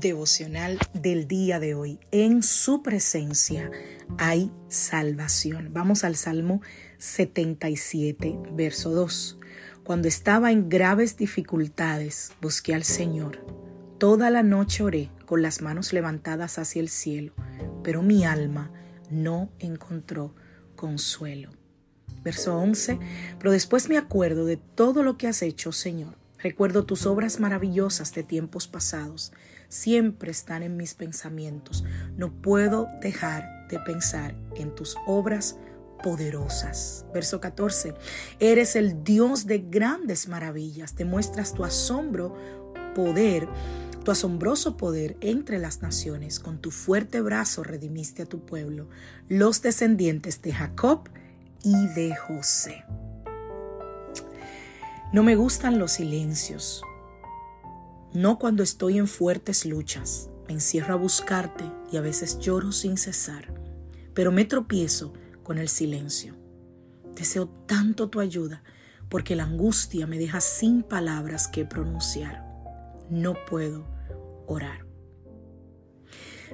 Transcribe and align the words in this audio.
Devocional 0.00 0.78
del 0.94 1.26
día 1.26 1.60
de 1.60 1.74
hoy. 1.74 1.98
En 2.10 2.42
su 2.42 2.82
presencia 2.82 3.70
hay 4.18 4.52
salvación. 4.68 5.70
Vamos 5.72 6.04
al 6.04 6.16
Salmo 6.16 6.62
77, 6.98 8.38
verso 8.52 8.90
2. 8.90 9.38
Cuando 9.84 10.08
estaba 10.08 10.52
en 10.52 10.68
graves 10.68 11.16
dificultades, 11.16 12.32
busqué 12.40 12.74
al 12.74 12.84
Señor. 12.84 13.44
Toda 13.98 14.30
la 14.30 14.42
noche 14.42 14.82
oré 14.82 15.10
con 15.26 15.42
las 15.42 15.60
manos 15.60 15.92
levantadas 15.92 16.58
hacia 16.58 16.80
el 16.80 16.88
cielo, 16.88 17.32
pero 17.82 18.02
mi 18.02 18.24
alma 18.24 18.70
no 19.10 19.50
encontró 19.58 20.34
consuelo. 20.76 21.50
Verso 22.22 22.56
11. 22.56 22.98
Pero 23.38 23.50
después 23.50 23.88
me 23.88 23.96
acuerdo 23.96 24.44
de 24.44 24.56
todo 24.56 25.02
lo 25.02 25.16
que 25.16 25.26
has 25.26 25.42
hecho, 25.42 25.72
Señor. 25.72 26.16
Recuerdo 26.38 26.84
tus 26.84 27.06
obras 27.06 27.40
maravillosas 27.40 28.14
de 28.14 28.22
tiempos 28.22 28.68
pasados 28.68 29.32
siempre 29.68 30.30
están 30.30 30.62
en 30.62 30.76
mis 30.76 30.94
pensamientos. 30.94 31.84
No 32.16 32.32
puedo 32.32 32.88
dejar 33.00 33.68
de 33.68 33.78
pensar 33.80 34.34
en 34.56 34.74
tus 34.74 34.96
obras 35.06 35.58
poderosas. 36.02 37.04
Verso 37.12 37.40
14. 37.40 37.94
Eres 38.38 38.76
el 38.76 39.04
Dios 39.04 39.46
de 39.46 39.58
grandes 39.58 40.28
maravillas. 40.28 40.96
Demuestras 40.96 41.54
tu 41.54 41.64
asombro, 41.64 42.36
poder, 42.94 43.48
tu 44.04 44.10
asombroso 44.10 44.76
poder 44.76 45.16
entre 45.20 45.58
las 45.58 45.82
naciones. 45.82 46.40
Con 46.40 46.58
tu 46.58 46.70
fuerte 46.70 47.20
brazo 47.20 47.62
redimiste 47.62 48.22
a 48.22 48.26
tu 48.26 48.44
pueblo, 48.44 48.88
los 49.28 49.62
descendientes 49.62 50.40
de 50.42 50.52
Jacob 50.52 51.08
y 51.62 51.86
de 51.88 52.14
José. 52.16 52.84
No 55.12 55.22
me 55.22 55.36
gustan 55.36 55.78
los 55.78 55.92
silencios 55.92 56.82
no 58.12 58.38
cuando 58.38 58.62
estoy 58.62 58.98
en 58.98 59.06
fuertes 59.06 59.66
luchas. 59.66 60.30
Me 60.46 60.54
encierro 60.54 60.94
a 60.94 60.96
buscarte 60.96 61.64
y 61.92 61.96
a 61.96 62.00
veces 62.00 62.38
lloro 62.38 62.72
sin 62.72 62.96
cesar, 62.96 63.54
pero 64.14 64.32
me 64.32 64.44
tropiezo 64.44 65.12
con 65.42 65.58
el 65.58 65.68
silencio. 65.68 66.34
Deseo 67.14 67.48
tanto 67.66 68.08
tu 68.08 68.20
ayuda 68.20 68.62
porque 69.08 69.36
la 69.36 69.44
angustia 69.44 70.06
me 70.06 70.18
deja 70.18 70.40
sin 70.40 70.82
palabras 70.82 71.48
que 71.48 71.64
pronunciar. 71.64 72.44
No 73.10 73.34
puedo 73.48 73.86
orar. 74.46 74.86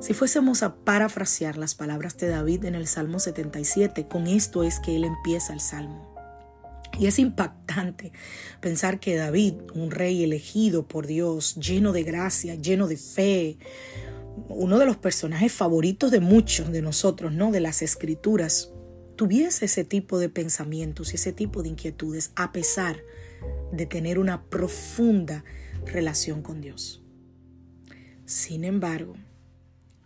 Si 0.00 0.14
fuésemos 0.14 0.62
a 0.62 0.76
parafrasear 0.76 1.58
las 1.58 1.74
palabras 1.74 2.16
de 2.16 2.28
David 2.28 2.64
en 2.64 2.74
el 2.74 2.86
Salmo 2.86 3.18
77, 3.18 4.08
con 4.08 4.26
esto 4.26 4.64
es 4.64 4.80
que 4.80 4.96
él 4.96 5.04
empieza 5.04 5.52
el 5.52 5.60
Salmo. 5.60 6.11
Y 6.98 7.06
es 7.06 7.18
impactante 7.18 8.12
pensar 8.60 9.00
que 9.00 9.16
David, 9.16 9.54
un 9.74 9.90
rey 9.90 10.22
elegido 10.22 10.86
por 10.86 11.06
Dios, 11.06 11.54
lleno 11.56 11.92
de 11.92 12.02
gracia, 12.02 12.54
lleno 12.54 12.86
de 12.86 12.96
fe, 12.96 13.58
uno 14.48 14.78
de 14.78 14.86
los 14.86 14.96
personajes 14.96 15.52
favoritos 15.52 16.10
de 16.10 16.20
muchos 16.20 16.70
de 16.70 16.82
nosotros, 16.82 17.32
¿no? 17.32 17.50
De 17.50 17.60
las 17.60 17.82
escrituras, 17.82 18.72
tuviese 19.16 19.66
ese 19.66 19.84
tipo 19.84 20.18
de 20.18 20.28
pensamientos 20.28 21.12
y 21.12 21.16
ese 21.16 21.32
tipo 21.32 21.62
de 21.62 21.70
inquietudes 21.70 22.32
a 22.36 22.52
pesar 22.52 22.98
de 23.72 23.86
tener 23.86 24.18
una 24.18 24.44
profunda 24.44 25.44
relación 25.86 26.42
con 26.42 26.60
Dios. 26.60 27.02
Sin 28.24 28.64
embargo, 28.64 29.14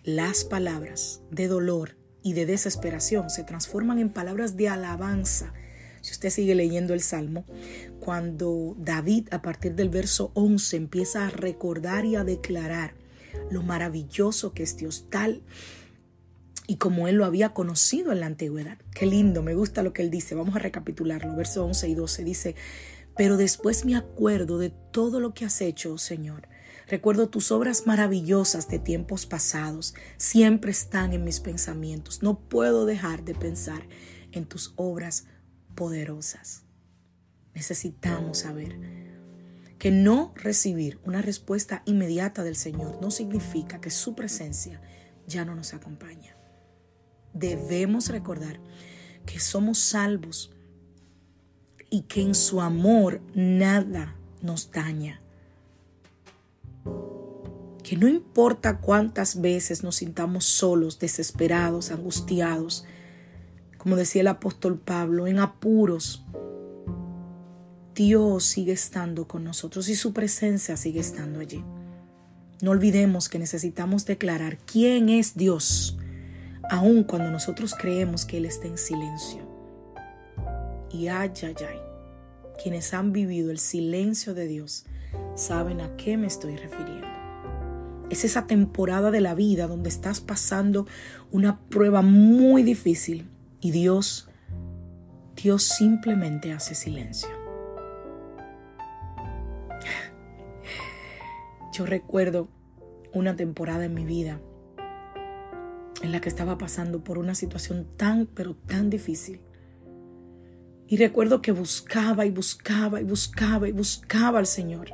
las 0.02 0.44
palabras 0.44 1.20
de 1.30 1.48
dolor 1.48 1.96
y 2.22 2.32
de 2.32 2.46
desesperación 2.46 3.30
se 3.30 3.44
transforman 3.44 3.98
en 3.98 4.12
palabras 4.12 4.56
de 4.56 4.69
alabanza 4.69 5.52
si 6.06 6.12
usted 6.12 6.31
sigue 6.31 6.55
leyendo 6.55 6.94
el 6.94 7.00
Salmo, 7.00 7.44
cuando 7.99 8.77
David 8.78 9.27
a 9.33 9.43
partir 9.43 9.75
del 9.75 9.89
verso 9.89 10.31
11 10.34 10.77
empieza 10.77 11.27
a 11.27 11.31
recordar 11.31 12.05
y 12.05 12.15
a 12.15 12.22
declarar 12.22 12.94
lo 13.50 13.65
maravilloso 13.65 14.55
que 14.55 14.62
es 14.62 14.77
Dios 14.77 15.06
tal 15.11 15.43
y 16.69 16.77
como 16.77 17.09
él 17.09 17.17
lo 17.17 17.25
había 17.25 17.55
conocido 17.55 18.12
en 18.12 18.21
la 18.21 18.27
antigüedad. 18.27 18.78
Qué 18.94 19.05
lindo, 19.05 19.43
me 19.43 19.56
gusta 19.56 19.83
lo 19.83 19.93
que 19.93 20.03
él 20.03 20.12
dice. 20.12 20.37
Vamos 20.37 20.55
a 20.55 20.61
recapitularlo. 20.61 21.34
Verso 21.34 21.65
11 21.65 21.89
y 21.89 21.94
12 21.97 22.23
dice, 22.23 22.55
pero 23.17 23.37
después 23.37 23.84
me 23.84 23.97
acuerdo 23.97 24.59
de 24.59 24.71
todo 24.93 25.19
lo 25.19 25.34
que 25.34 25.44
has 25.44 25.61
hecho, 25.61 25.94
oh 25.94 25.99
Señor. 25.99 26.47
Recuerdo 26.87 27.31
tus 27.31 27.50
obras 27.50 27.84
maravillosas 27.88 28.69
de 28.69 28.78
tiempos 28.78 29.27
pasados. 29.27 29.97
Siempre 30.19 30.71
están 30.71 31.15
en 31.15 31.25
mis 31.25 31.41
pensamientos. 31.41 32.23
No 32.23 32.38
puedo 32.38 32.87
dejar 32.87 33.25
de 33.25 33.34
pensar 33.34 33.88
en 34.31 34.47
tus 34.47 34.73
obras 34.77 35.27
poderosas. 35.76 36.64
Necesitamos 37.54 38.38
saber 38.38 38.76
que 39.78 39.91
no 39.91 40.32
recibir 40.34 40.98
una 41.04 41.22
respuesta 41.22 41.82
inmediata 41.87 42.42
del 42.42 42.56
Señor 42.56 42.98
no 43.00 43.10
significa 43.10 43.81
que 43.81 43.91
su 43.91 44.14
presencia 44.14 44.81
ya 45.26 45.44
no 45.44 45.54
nos 45.54 45.75
acompaña. 45.75 46.37
Debemos 47.32 48.09
recordar 48.09 48.59
que 49.26 49.38
somos 49.38 49.78
salvos 49.78 50.53
y 51.91 52.03
que 52.03 52.22
en 52.22 52.34
su 52.34 52.60
amor 52.60 53.20
nada 53.34 54.16
nos 54.43 54.70
daña. 54.70 55.20
Que 57.82 57.97
no 57.97 58.08
importa 58.08 58.78
cuántas 58.81 59.41
veces 59.41 59.82
nos 59.82 59.97
sintamos 59.97 60.44
solos, 60.44 60.98
desesperados, 60.98 61.91
angustiados, 61.91 62.84
como 63.86 63.94
decía 63.94 64.22
el 64.22 64.26
apóstol 64.26 64.80
Pablo, 64.80 65.28
en 65.28 65.38
apuros, 65.38 66.24
Dios 67.94 68.42
sigue 68.42 68.72
estando 68.72 69.28
con 69.28 69.44
nosotros 69.44 69.88
y 69.88 69.94
su 69.94 70.12
presencia 70.12 70.76
sigue 70.76 70.98
estando 70.98 71.38
allí. 71.38 71.64
No 72.62 72.72
olvidemos 72.72 73.28
que 73.28 73.38
necesitamos 73.38 74.04
declarar 74.04 74.58
quién 74.58 75.08
es 75.08 75.36
Dios, 75.36 75.96
aun 76.69 77.04
cuando 77.04 77.30
nosotros 77.30 77.76
creemos 77.78 78.25
que 78.25 78.38
Él 78.38 78.46
está 78.46 78.66
en 78.66 78.76
silencio. 78.76 79.42
Y 80.91 81.06
ay, 81.06 81.30
ay, 81.44 81.54
ay, 81.60 81.78
quienes 82.60 82.92
han 82.92 83.12
vivido 83.12 83.52
el 83.52 83.60
silencio 83.60 84.34
de 84.34 84.48
Dios 84.48 84.84
saben 85.36 85.80
a 85.80 85.96
qué 85.96 86.16
me 86.16 86.26
estoy 86.26 86.56
refiriendo. 86.56 87.06
Es 88.10 88.25
esa 88.25 88.48
temporada 88.48 89.12
de 89.12 89.20
la 89.20 89.36
vida 89.36 89.69
donde 89.69 89.91
estás 89.91 90.19
pasando 90.19 90.88
una 91.30 91.60
prueba 91.69 92.02
muy 92.02 92.64
difícil 92.64 93.30
y 93.61 93.71
Dios, 93.71 94.28
Dios 95.34 95.62
simplemente 95.62 96.53
hace 96.53 96.75
silencio. 96.75 97.28
Yo 101.73 101.85
recuerdo 101.85 102.49
una 103.12 103.37
temporada 103.37 103.85
en 103.85 103.94
mi 103.94 104.05
vida 104.05 104.41
en 106.03 106.12
la 106.12 106.20
que 106.20 106.29
estaba 106.29 106.58
pasando 106.58 107.03
por 107.03 107.19
una 107.19 107.35
situación 107.35 107.87
tan, 107.97 108.26
pero 108.26 108.55
tan 108.55 108.91
difícil. 108.91 109.41
Y 110.88 110.97
recuerdo 110.99 111.43
que 111.43 111.52
buscaba 111.52 112.26
y 112.26 112.31
buscaba 112.31 113.00
y 113.00 113.05
buscaba 113.05 113.69
y 113.69 113.73
buscaba 113.73 114.38
al 114.38 114.47
Señor. 114.47 114.91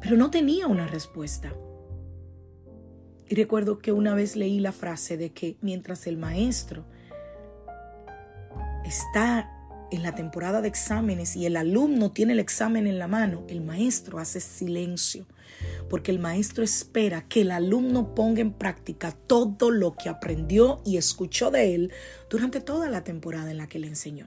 Pero 0.00 0.16
no 0.16 0.30
tenía 0.30 0.66
una 0.66 0.86
respuesta. 0.86 1.52
Y 3.30 3.36
recuerdo 3.36 3.78
que 3.78 3.92
una 3.92 4.12
vez 4.16 4.34
leí 4.34 4.58
la 4.58 4.72
frase 4.72 5.16
de 5.16 5.30
que 5.30 5.56
mientras 5.60 6.08
el 6.08 6.16
maestro 6.16 6.84
está 8.84 9.48
en 9.92 10.02
la 10.02 10.16
temporada 10.16 10.60
de 10.60 10.66
exámenes 10.66 11.36
y 11.36 11.46
el 11.46 11.56
alumno 11.56 12.10
tiene 12.10 12.32
el 12.32 12.40
examen 12.40 12.88
en 12.88 12.98
la 12.98 13.06
mano, 13.06 13.44
el 13.48 13.60
maestro 13.60 14.18
hace 14.18 14.40
silencio, 14.40 15.26
porque 15.88 16.10
el 16.10 16.18
maestro 16.18 16.64
espera 16.64 17.28
que 17.28 17.42
el 17.42 17.52
alumno 17.52 18.16
ponga 18.16 18.40
en 18.40 18.52
práctica 18.52 19.12
todo 19.12 19.70
lo 19.70 19.94
que 19.94 20.08
aprendió 20.08 20.82
y 20.84 20.96
escuchó 20.96 21.52
de 21.52 21.76
él 21.76 21.92
durante 22.28 22.60
toda 22.60 22.88
la 22.88 23.04
temporada 23.04 23.52
en 23.52 23.58
la 23.58 23.68
que 23.68 23.78
le 23.78 23.86
enseñó. 23.86 24.26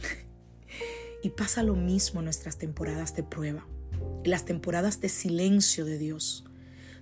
y 1.22 1.28
pasa 1.28 1.62
lo 1.62 1.74
mismo 1.74 2.20
en 2.20 2.24
nuestras 2.24 2.56
temporadas 2.56 3.14
de 3.14 3.24
prueba, 3.24 3.66
en 4.24 4.30
las 4.30 4.46
temporadas 4.46 5.02
de 5.02 5.10
silencio 5.10 5.84
de 5.84 5.98
Dios 5.98 6.46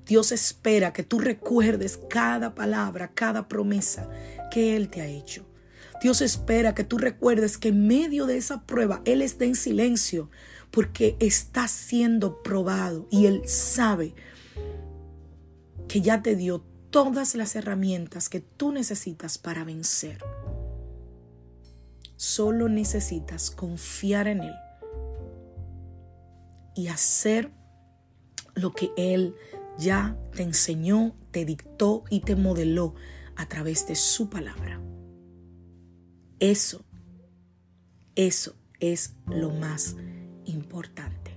Dios 0.06 0.32
espera 0.32 0.93
que 0.93 1.02
tú 1.02 1.19
recuerdes 1.19 1.99
cada 2.08 2.55
palabra, 2.55 3.12
cada 3.14 3.49
promesa 3.49 4.08
que 4.50 4.76
Él 4.76 4.88
te 4.88 5.00
ha 5.00 5.06
hecho. 5.06 5.47
Dios 6.02 6.23
espera 6.23 6.75
que 6.75 6.85
tú 6.85 6.99
recuerdes 6.99 7.58
que 7.58 7.69
en 7.69 7.87
medio 7.87 8.26
de 8.26 8.38
esa 8.38 8.62
prueba 8.62 9.02
Él 9.05 9.23
está 9.23 9.44
en 9.44 9.55
silencio 9.55 10.31
porque 10.70 11.17
está 11.20 11.69
siendo 11.69 12.43
probado 12.43 13.06
y 13.11 13.26
Él 13.26 13.43
sabe 13.47 14.14
que 15.88 16.00
ya 16.00 16.23
te 16.23 16.37
dio 16.37 16.64
todas 16.91 17.35
las 17.35 17.55
herramientas 17.55 18.29
que 18.29 18.41
tú 18.41 18.73
necesitas 18.73 19.38
para 19.38 19.64
vencer. 19.64 20.23
Solo 22.17 22.69
necesitas 22.69 23.50
confiar 23.50 24.29
en 24.29 24.43
Él 24.43 24.55
y 26.75 26.88
hacer 26.88 27.50
lo 28.55 28.73
que 28.73 28.91
Él 28.97 29.35
ya 29.78 30.17
te 30.34 30.43
enseñó, 30.43 31.14
te 31.31 31.44
dictó 31.44 32.05
y 32.11 32.20
te 32.20 32.37
modeló 32.37 32.94
a 33.37 33.46
través 33.49 33.87
de 33.87 33.94
su 33.94 34.28
palabra. 34.28 34.81
Eso, 36.38 36.84
eso 38.14 38.55
es 38.81 39.14
lo 39.26 39.50
más 39.50 39.96
importante. 40.44 41.32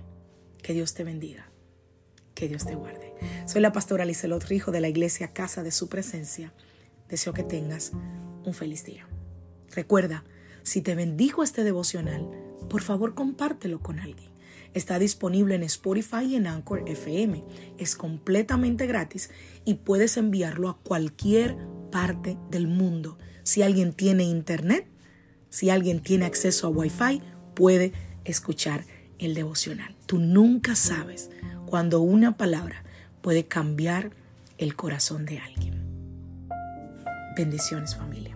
Que 0.62 0.72
Dios 0.72 0.94
te 0.94 1.04
bendiga. 1.04 1.50
Que 2.34 2.48
Dios 2.48 2.66
te 2.66 2.74
guarde. 2.74 3.14
Soy 3.46 3.60
la 3.60 3.72
pastora 3.72 4.04
Lizelot 4.04 4.44
Rijo 4.44 4.72
de 4.72 4.80
la 4.80 4.88
iglesia 4.88 5.32
Casa 5.32 5.62
de 5.62 5.70
Su 5.70 5.88
Presencia. 5.88 6.52
Deseo 7.08 7.32
que 7.32 7.44
tengas 7.44 7.92
un 8.44 8.54
feliz 8.54 8.84
día. 8.84 9.06
Recuerda, 9.70 10.24
si 10.62 10.80
te 10.80 10.94
bendijo 10.94 11.42
este 11.42 11.64
devocional, 11.64 12.28
por 12.68 12.82
favor 12.82 13.14
compártelo 13.14 13.80
con 13.80 14.00
alguien. 14.00 14.33
Está 14.74 14.98
disponible 14.98 15.54
en 15.54 15.62
Spotify 15.62 16.24
y 16.24 16.36
en 16.36 16.48
Anchor 16.48 16.82
FM. 16.86 17.44
Es 17.78 17.94
completamente 17.94 18.86
gratis 18.86 19.30
y 19.64 19.74
puedes 19.74 20.16
enviarlo 20.16 20.68
a 20.68 20.78
cualquier 20.78 21.56
parte 21.92 22.36
del 22.50 22.66
mundo. 22.66 23.16
Si 23.44 23.62
alguien 23.62 23.92
tiene 23.92 24.24
internet, 24.24 24.86
si 25.48 25.70
alguien 25.70 26.00
tiene 26.00 26.24
acceso 26.26 26.66
a 26.66 26.70
Wi-Fi, 26.70 27.22
puede 27.54 27.92
escuchar 28.24 28.84
el 29.20 29.34
devocional. 29.34 29.94
Tú 30.06 30.18
nunca 30.18 30.74
sabes 30.74 31.30
cuando 31.66 32.00
una 32.00 32.36
palabra 32.36 32.84
puede 33.22 33.46
cambiar 33.46 34.10
el 34.58 34.74
corazón 34.74 35.24
de 35.24 35.38
alguien. 35.38 35.84
Bendiciones 37.36 37.94
familia. 37.96 38.33